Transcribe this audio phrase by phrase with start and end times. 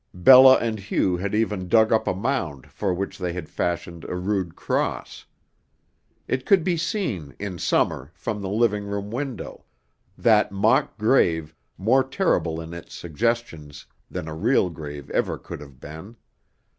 [0.15, 4.15] Bella and Hugh had even dug up a mound for which they had fashioned a
[4.15, 5.27] rude cross.
[6.27, 9.63] It could be seen, in summer, from the living room window
[10.17, 15.79] that mock grave more terrible in its suggestions than a real grave ever could have
[15.79, 16.15] been.